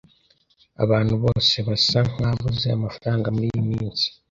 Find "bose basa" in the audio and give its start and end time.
1.23-1.99